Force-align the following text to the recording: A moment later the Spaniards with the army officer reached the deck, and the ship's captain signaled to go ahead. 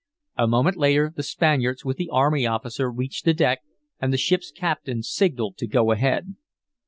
A 0.35 0.47
moment 0.47 0.77
later 0.77 1.13
the 1.15 1.21
Spaniards 1.21 1.85
with 1.85 1.97
the 1.97 2.09
army 2.09 2.43
officer 2.47 2.89
reached 2.91 3.23
the 3.23 3.35
deck, 3.35 3.59
and 3.99 4.11
the 4.11 4.17
ship's 4.17 4.49
captain 4.49 5.03
signaled 5.03 5.57
to 5.57 5.67
go 5.67 5.91
ahead. 5.91 6.33